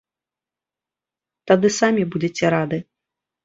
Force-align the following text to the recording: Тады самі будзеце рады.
Тады 1.53 1.67
самі 1.79 2.03
будзеце 2.17 2.45
рады. 2.59 2.85